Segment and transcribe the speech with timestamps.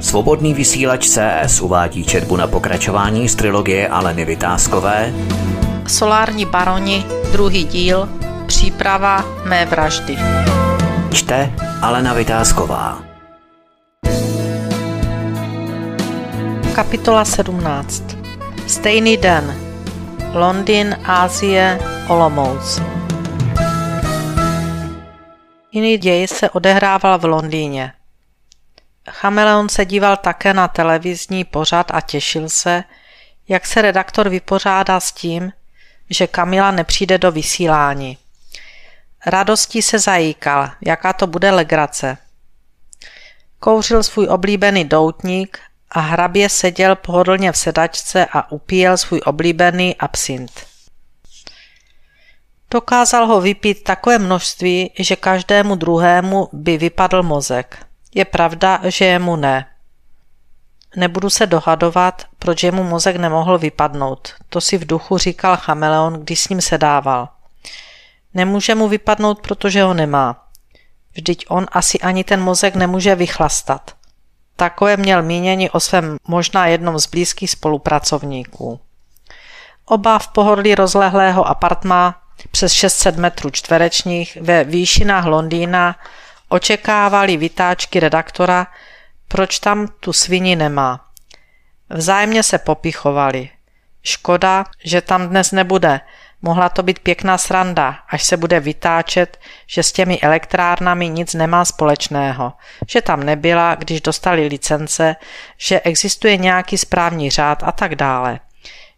[0.00, 5.12] Svobodný vysílač CS uvádí četbu na pokračování z trilogie Aleny Vytázkové.
[5.86, 8.08] Solární baroni, druhý díl,
[8.46, 10.16] příprava mé vraždy.
[11.12, 11.52] Čte
[11.82, 13.02] Alena Vytázková.
[16.74, 18.02] Kapitola 17
[18.66, 19.54] Stejný den.
[20.32, 21.78] Londýn, Ázie,
[22.08, 22.82] Olomouc.
[25.72, 27.92] Jiný děj se odehrával v Londýně.
[29.10, 32.84] Chameleon se díval také na televizní pořad a těšil se,
[33.48, 35.52] jak se redaktor vypořádá s tím,
[36.10, 38.18] že Kamila nepřijde do vysílání.
[39.26, 42.18] Radostí se zajíkal, jaká to bude legrace.
[43.58, 45.58] Kouřil svůj oblíbený doutník
[45.90, 50.66] a hrabě seděl pohodlně v sedačce a upíjel svůj oblíbený absint.
[52.70, 57.89] Dokázal ho vypít takové množství, že každému druhému by vypadl mozek.
[58.14, 59.66] Je pravda, že jemu ne.
[60.96, 64.34] Nebudu se dohadovat, proč jemu mozek nemohl vypadnout.
[64.48, 67.28] To si v duchu říkal chameleon, když s ním sedával.
[68.34, 70.46] Nemůže mu vypadnout, protože ho nemá.
[71.12, 73.94] Vždyť on asi ani ten mozek nemůže vychlastat.
[74.56, 78.80] Takové měl mínění o svém možná jednom z blízkých spolupracovníků.
[79.84, 85.96] Oba v pohodlí rozlehlého apartma přes 600 metrů čtverečních ve výšinách Londýna
[86.50, 88.66] očekávali vytáčky redaktora,
[89.28, 91.06] proč tam tu svini nemá.
[91.90, 93.50] Vzájemně se popichovali.
[94.02, 96.00] Škoda, že tam dnes nebude.
[96.42, 101.64] Mohla to být pěkná sranda, až se bude vytáčet, že s těmi elektrárnami nic nemá
[101.64, 102.52] společného,
[102.88, 105.16] že tam nebyla, když dostali licence,
[105.58, 108.40] že existuje nějaký správní řád a tak dále.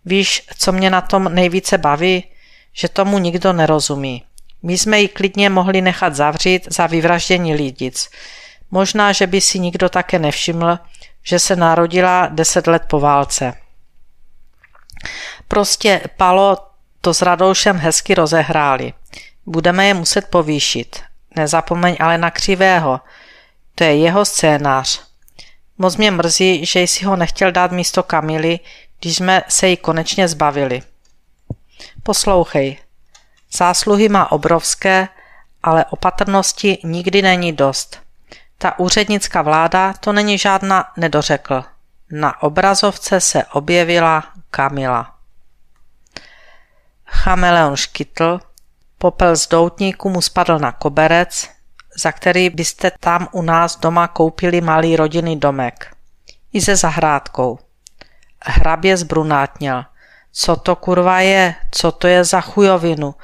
[0.05, 2.25] Víš, co mě na tom nejvíce baví?
[2.73, 4.25] Že tomu nikdo nerozumí.
[4.63, 8.11] My jsme ji klidně mohli nechat zavřít za vyvraždění lidic.
[8.71, 10.79] Možná, že by si nikdo také nevšiml,
[11.23, 13.55] že se narodila deset let po válce.
[15.49, 16.59] Prostě Palo
[17.01, 18.93] to s Radoušem hezky rozehráli.
[19.47, 21.03] Budeme je muset povýšit.
[21.37, 23.01] Nezapomeň ale na křivého.
[23.75, 25.03] To je jeho scénář.
[25.79, 28.61] Moc mě mrzí, že jsi ho nechtěl dát místo Kamily,
[29.01, 30.83] když jsme se jí konečně zbavili.
[32.03, 32.77] Poslouchej,
[33.57, 35.09] Zásluhy má obrovské,
[35.63, 38.01] ale opatrnosti nikdy není dost.
[38.59, 41.65] Ta úřednická vláda to není žádná nedořekl.
[42.11, 45.15] Na obrazovce se objevila Kamila.
[47.07, 48.41] Chameleon škytl,
[48.99, 51.51] popel z doutníku mu spadl na koberec,
[51.97, 55.97] za který byste tam u nás doma koupili malý rodinný domek.
[56.53, 57.59] I se zahrádkou.
[58.45, 59.85] Hrabě zbrunátněl.
[60.33, 61.55] Co to kurva je?
[61.71, 63.15] Co to je za chujovinu?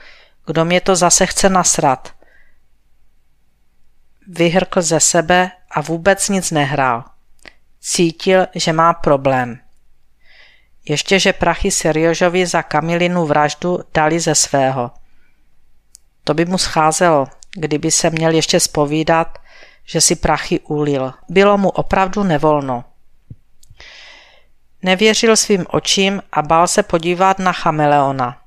[0.49, 2.15] Kdo mě to zase chce nasrat?
[4.27, 7.05] Vyhrkl ze sebe a vůbec nic nehrál.
[7.81, 9.61] Cítil, že má problém.
[10.89, 14.91] Ještě, že prachy Seriožovi za Kamilinu vraždu dali ze svého.
[16.25, 17.27] To by mu scházelo,
[17.57, 19.39] kdyby se měl ještě spovídat,
[19.85, 21.13] že si prachy ulil.
[21.29, 22.85] Bylo mu opravdu nevolno.
[24.83, 28.38] Nevěřil svým očím a bál se podívat na chameleona.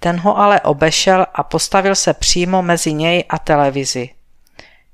[0.00, 4.10] Ten ho ale obešel a postavil se přímo mezi něj a televizi.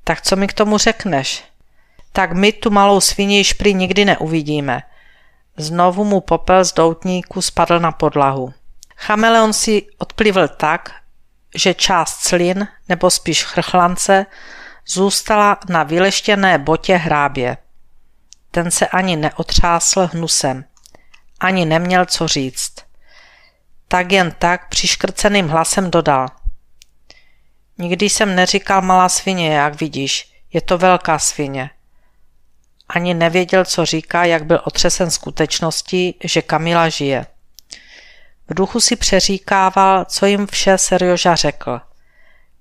[0.05, 1.45] Tak co mi k tomu řekneš?
[2.13, 4.83] Tak my tu malou svině již prý nikdy neuvidíme.
[5.57, 8.55] Znovu mu popel z doutníku spadl na podlahu.
[8.97, 10.95] Chameleon si odplivl tak,
[11.55, 14.27] že část slin, nebo spíš chrchlance,
[14.87, 17.57] zůstala na vyleštěné botě hrábě.
[18.51, 20.65] Ten se ani neotřásl hnusem.
[21.41, 22.72] Ani neměl co říct
[23.93, 26.29] tak jen tak přiškrceným hlasem dodal.
[27.79, 31.71] Nikdy jsem neříkal malá svině, jak vidíš, je to velká svině.
[32.89, 37.27] Ani nevěděl, co říká, jak byl otřesen skutečností, že Kamila žije.
[38.49, 41.81] V duchu si přeříkával, co jim vše Serioža řekl.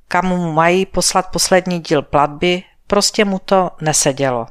[0.07, 4.47] Kam mu mají poslat poslední díl platby, prostě mu to nesedělo.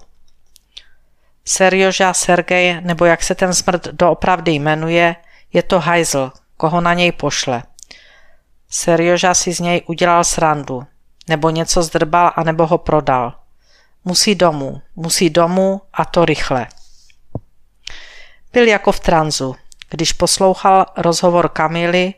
[1.44, 5.16] Serioža Sergej, nebo jak se ten smrt doopravdy jmenuje,
[5.52, 7.62] je to hajzl, koho na něj pošle.
[8.70, 10.86] Serioža si z něj udělal srandu,
[11.28, 13.34] nebo něco zdrbal, anebo ho prodal.
[14.04, 16.66] Musí domů, musí domů a to rychle.
[18.52, 19.56] Byl jako v tranzu,
[19.90, 22.14] když poslouchal rozhovor Kamily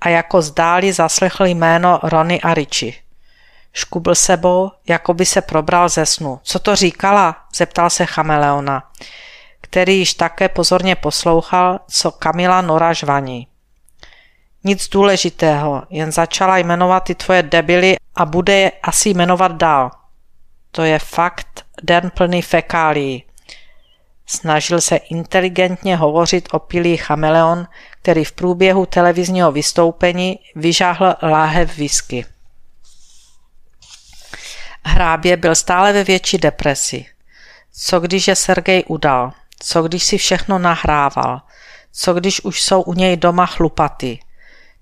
[0.00, 2.92] a jako zdáli zaslechl jméno Rony a Richie.
[3.72, 6.40] Škubl sebou, jako by se probral ze snu.
[6.42, 7.36] Co to říkala?
[7.54, 8.90] zeptal se chameleona,
[9.60, 13.48] který již také pozorně poslouchal, co Kamila Nora žvaní.
[14.66, 19.90] Nic důležitého, jen začala jmenovat ty tvoje debily a bude je asi jmenovat dál.
[20.70, 23.24] To je fakt, den plný fekálí.
[24.26, 27.66] Snažil se inteligentně hovořit o pilí chameleon,
[28.02, 32.26] který v průběhu televizního vystoupení vyžáhl láhev whisky.
[34.84, 37.06] Hrábě byl stále ve větší depresi.
[37.72, 39.32] Co když je Sergej udal?
[39.58, 41.40] Co když si všechno nahrával?
[41.92, 44.18] Co když už jsou u něj doma chlupaty?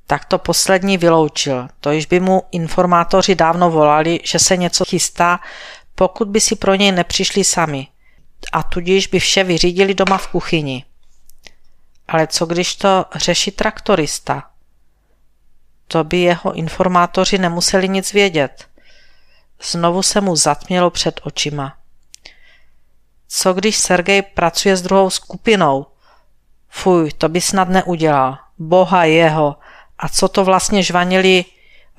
[0.06, 1.68] Tak to poslední vyloučil.
[1.80, 5.40] To již by mu informátoři dávno volali, že se něco chystá,
[5.94, 7.88] pokud by si pro něj nepřišli sami.
[8.52, 10.84] A tudíž by vše vyřídili doma v kuchyni.
[12.08, 14.42] Ale co když to řeší traktorista?
[15.88, 18.68] To by jeho informátoři nemuseli nic vědět.
[19.62, 21.76] Znovu se mu zatmělo před očima.
[23.28, 25.86] Co když Sergej pracuje s druhou skupinou?
[26.68, 28.38] Fuj, to by snad neudělal.
[28.58, 29.56] Boha jeho.
[30.04, 31.44] A co to vlastně žvanili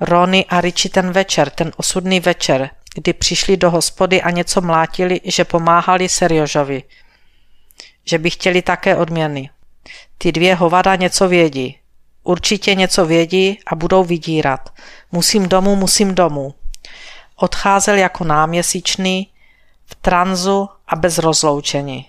[0.00, 5.20] Rony a Richie ten večer, ten osudný večer, kdy přišli do hospody a něco mlátili,
[5.24, 6.82] že pomáhali Seriožovi.
[8.04, 9.50] Že by chtěli také odměny.
[10.18, 11.78] Ty dvě hovada něco vědí.
[12.22, 14.74] Určitě něco vědí a budou vydírat.
[15.12, 16.54] Musím domů, musím domů.
[17.36, 19.30] Odcházel jako náměsíčný,
[19.86, 22.08] v tranzu a bez rozloučení.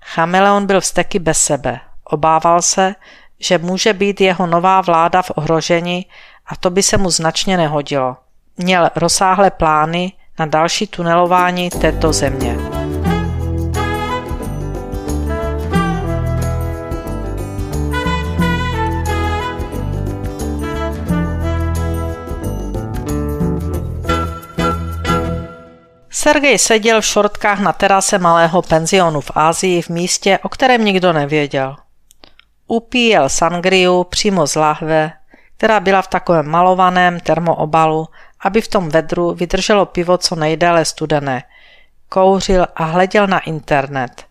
[0.00, 1.80] Chameleon byl vzteky bez sebe.
[2.04, 2.94] Obával se,
[3.38, 6.06] že může být jeho nová vláda v ohrožení
[6.46, 8.16] a to by se mu značně nehodilo.
[8.56, 12.56] Měl rozsáhlé plány na další tunelování této země.
[26.10, 31.12] Sergej seděl v šortkách na terase malého penzionu v Ázii v místě, o kterém nikdo
[31.12, 31.76] nevěděl.
[32.66, 35.12] Upíjel sangriu přímo z lahve,
[35.56, 38.08] která byla v takovém malovaném termoobalu,
[38.40, 41.42] aby v tom vedru vydrželo pivo co nejdéle studené.
[42.08, 44.24] Kouřil a hleděl na internet.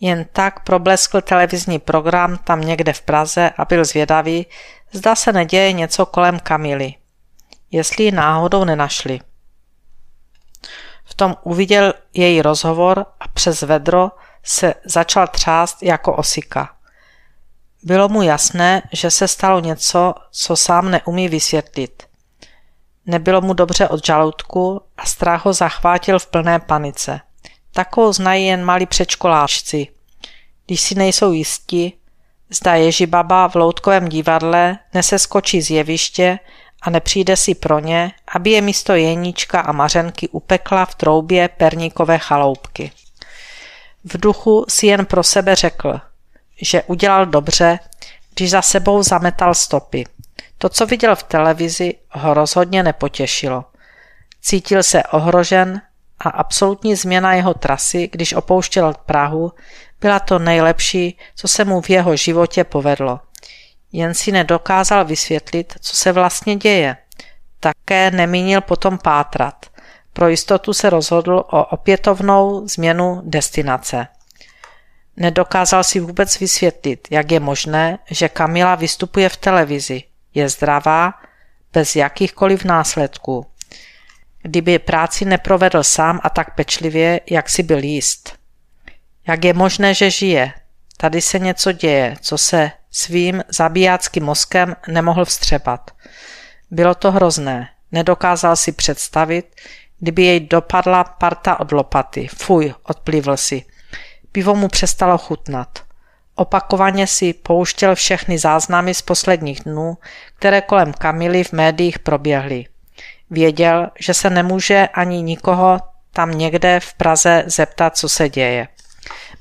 [0.00, 4.46] Jen tak probleskl televizní program tam někde v Praze a byl zvědavý,
[4.92, 6.94] zda se neděje něco kolem Kamily.
[7.70, 9.20] Jestli ji náhodou nenašli.
[11.04, 14.10] V tom uviděl její rozhovor a přes vedro
[14.42, 16.74] se začal třást jako osika.
[17.82, 22.02] Bylo mu jasné, že se stalo něco, co sám neumí vysvětlit.
[23.06, 27.20] Nebylo mu dobře od žaludku a strach ho zachvátil v plné panice.
[27.72, 29.88] Takovou znají jen malí předškoláčci.
[30.66, 31.94] Když si nejsou jistí,
[32.50, 36.38] zda Ježibaba v loutkovém divadle neseskočí z jeviště
[36.82, 42.18] a nepřijde si pro ně, aby je místo jeníčka a mařenky upekla v troubě perníkové
[42.18, 42.92] chaloupky.
[44.04, 46.00] V duchu si jen pro sebe řekl,
[46.62, 47.78] že udělal dobře,
[48.34, 50.04] když za sebou zametal stopy.
[50.58, 53.64] To, co viděl v televizi, ho rozhodně nepotěšilo.
[54.40, 55.82] Cítil se ohrožen
[56.18, 59.52] a absolutní změna jeho trasy, když opouštěl Prahu,
[60.00, 63.20] byla to nejlepší, co se mu v jeho životě povedlo–
[63.92, 66.96] jen si nedokázal vysvětlit, co se vlastně děje.
[67.60, 69.66] Také nemínil potom pátrat.
[70.12, 74.06] Pro jistotu se rozhodl o opětovnou změnu destinace.
[75.16, 80.02] Nedokázal si vůbec vysvětlit, jak je možné, že Kamila vystupuje v televizi,
[80.34, 81.14] je zdravá,
[81.72, 83.46] bez jakýchkoliv následků.
[84.42, 88.38] Kdyby práci neprovedl sám a tak pečlivě, jak si byl jíst.
[89.26, 90.52] Jak je možné, že žije?
[90.96, 95.90] Tady se něco děje, co se svým zabijáckým mozkem nemohl vstřebat.
[96.70, 97.68] Bylo to hrozné.
[97.92, 99.54] Nedokázal si představit,
[99.98, 102.28] kdyby jej dopadla parta od lopaty.
[102.28, 103.64] Fuj, odplivl si.
[104.32, 105.68] Pivo mu přestalo chutnat.
[106.34, 109.98] Opakovaně si pouštěl všechny záznamy z posledních dnů,
[110.36, 112.66] které kolem Kamily v médiích proběhly.
[113.30, 115.80] Věděl, že se nemůže ani nikoho
[116.12, 118.68] tam někde v Praze zeptat, co se děje.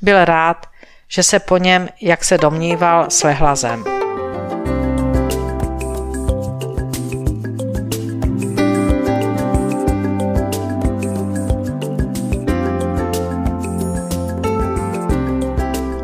[0.02, 0.66] Byl rád,
[1.08, 4.01] že se po něm, jak se domníval, slehla zem.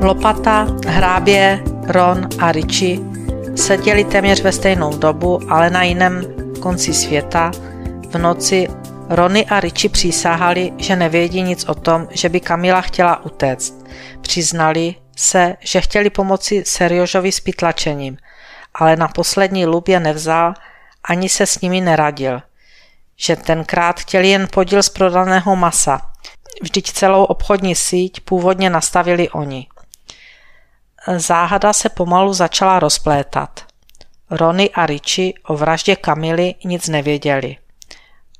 [0.07, 2.99] Lopata, hrábě, Ron a Richie
[3.55, 6.23] seděli téměř ve stejnou dobu, ale na jiném
[6.59, 7.51] konci světa.
[8.09, 8.67] V noci
[9.09, 13.85] Rony a Richie přísahali, že nevědí nic o tom, že by Kamila chtěla utéct.
[14.21, 18.17] Přiznali se, že chtěli pomoci Seriožovi s pytlačením,
[18.73, 20.53] ale na poslední lub je nevzal,
[21.03, 22.41] ani se s nimi neradil.
[23.15, 26.01] Že tenkrát chtěli jen podíl z prodaného masa.
[26.61, 29.67] Vždyť celou obchodní síť původně nastavili oni.
[31.15, 33.65] Záhada se pomalu začala rozplétat.
[34.29, 37.57] Rony a Richie o vraždě Kamily nic nevěděli.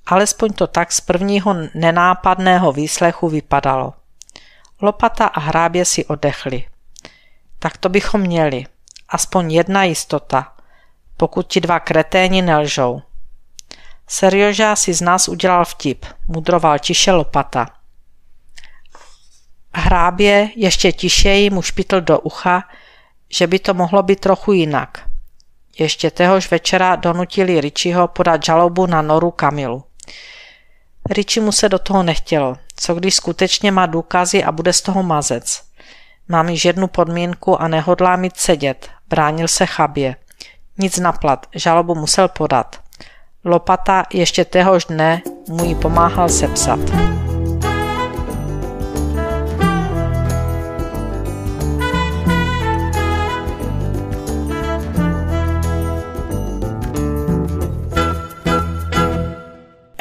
[0.06, 3.94] Alespoň to tak z prvního nenápadného výslechu vypadalo.
[4.82, 6.66] Lopata a hrábě si oddechli.
[7.60, 8.66] Tak to bychom měli.
[9.10, 10.54] Aspoň jedna jistota.
[11.18, 13.02] Pokud ti dva kreténi nelžou.
[14.08, 17.77] Serioža si z nás udělal vtip, mudroval tiše lopata.
[19.74, 22.64] Hrábě ještě tišeji mu špitl do ucha,
[23.30, 25.10] že by to mohlo být trochu jinak.
[25.80, 29.84] Ještě téhož večera donutili Ričiho podat žalobu na Noru Kamilu.
[31.10, 32.56] Riči mu se do toho nechtělo.
[32.76, 35.62] Co když skutečně má důkazy a bude z toho mazec?
[36.28, 38.90] Mám již jednu podmínku a nehodlá mít sedět.
[39.08, 40.16] Bránil se chabě.
[40.78, 42.80] Nic naplat, žalobu musel podat.
[43.44, 46.80] Lopata ještě téhož dne mu ji pomáhal sepsat.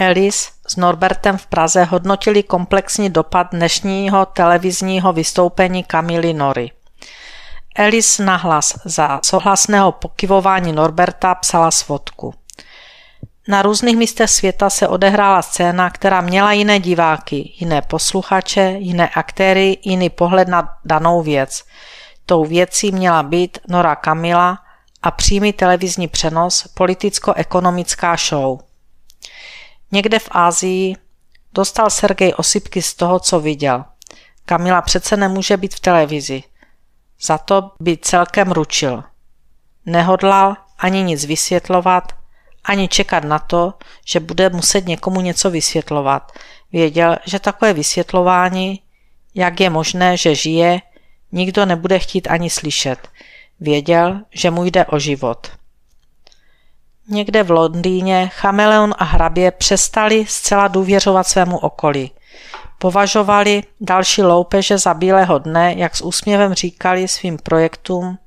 [0.07, 6.71] Ellis s Norbertem v Praze hodnotili komplexní dopad dnešního televizního vystoupení Kamily Nory.
[7.77, 12.35] Ellis nahlas za souhlasného pokyvování Norberta psala svodku.
[13.49, 19.79] Na různých místech světa se odehrála scéna, která měla jiné diváky, jiné posluchače, jiné aktéry,
[19.83, 21.65] jiný pohled na danou věc.
[22.27, 24.59] Tou věcí měla být Nora Kamila
[25.03, 28.66] a přímý televizní přenos politicko-ekonomická show.
[29.97, 30.97] Někde v Ázii
[31.55, 33.85] dostal Sergej osypky z toho, co viděl.
[34.45, 36.43] Kamila přece nemůže být v televizi.
[37.21, 39.05] Za to by celkem ručil.
[39.87, 42.13] Nehodlal ani nic vysvětlovat,
[42.65, 43.75] ani čekat na to,
[44.05, 46.33] že bude muset někomu něco vysvětlovat.
[46.73, 48.83] Věděl, že takové vysvětlování,
[49.35, 50.81] jak je možné, že žije,
[51.33, 53.09] nikdo nebude chtít ani slyšet.
[53.61, 55.56] Věděl, že mu jde o život.
[57.09, 62.11] Někde v Londýně chameleon a hrabě přestali zcela důvěřovat svému okolí.
[62.79, 68.19] Považovali další loupeže za bílého dne, jak s úsměvem říkali svým projektům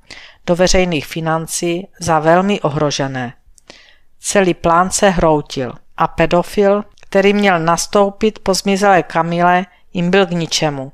[0.45, 3.33] do veřejných financí, za velmi ohrožené.
[4.19, 10.31] Celý plán se hroutil a pedofil, který měl nastoupit po zmizelé Kamile, jim byl k
[10.31, 10.91] ničemu.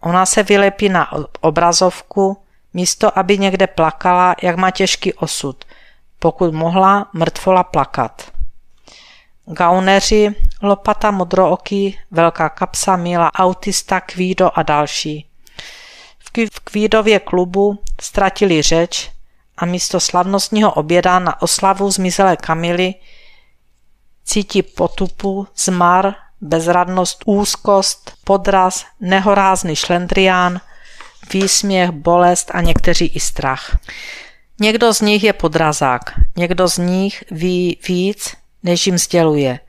[0.00, 2.36] Ona se vylepí na obrazovku,
[2.74, 5.64] místo aby někde plakala, jak má těžký osud,
[6.20, 8.32] pokud mohla mrtvola plakat.
[9.46, 15.26] Gauneři, lopata modrooký, velká kapsa, míla autista, kvído a další.
[16.52, 19.10] V kvídově klubu ztratili řeč
[19.56, 22.94] a místo slavnostního oběda na oslavu zmizelé Kamily
[24.24, 30.60] cítí potupu, zmar, bezradnost, úzkost, podraz, nehorázný šlendrián,
[31.32, 33.76] výsměch, bolest a někteří i strach.
[34.62, 36.00] Někdo z nich je podrazák,
[36.36, 39.60] někdo z nich ví víc, než jim sděluje.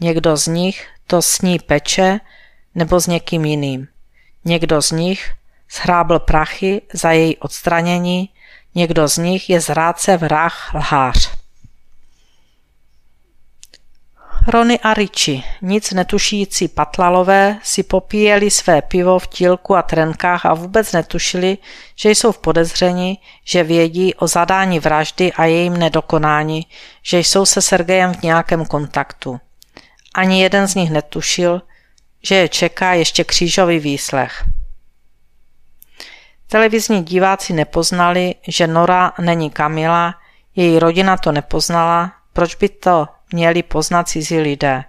[0.00, 2.20] Někdo z nich to sní peče
[2.74, 3.88] nebo s někým jiným.
[4.44, 5.30] Někdo z nich
[5.70, 8.28] shrábl prachy za její odstranění,
[8.74, 11.39] někdo z nich je zrádce vrah lhář.
[14.48, 20.54] Rony a Riči, nic netušící patlalové, si popíjeli své pivo v tílku a trenkách a
[20.54, 21.58] vůbec netušili,
[21.96, 26.66] že jsou v podezření, že vědí o zadání vraždy a jejím nedokonání,
[27.02, 29.40] že jsou se Sergejem v nějakém kontaktu.
[30.14, 31.62] Ani jeden z nich netušil,
[32.22, 34.44] že je čeká ještě křížový výslech.
[36.46, 40.14] Televizní diváci nepoznali, že Nora není Kamila,
[40.56, 44.84] její rodina to nepoznala, proč by to měli poznat cizí lidé.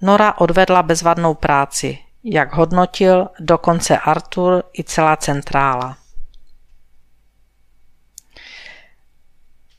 [0.00, 5.96] Nora odvedla bezvadnou práci, jak hodnotil dokonce Artur i celá centrála.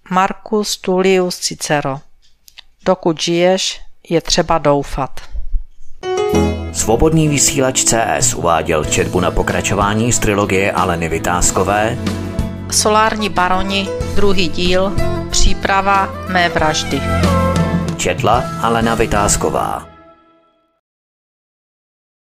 [0.09, 1.99] Marcus Tullius Cicero
[2.85, 5.21] Dokud žiješ, je třeba doufat.
[6.73, 11.97] Svobodný vysílač CS uváděl četbu na pokračování z trilogie Aleny Vytázkové
[12.71, 14.93] Solární baroni, druhý díl,
[15.33, 17.01] příprava mé vraždy.
[17.97, 19.92] Četla Alena Vytázková.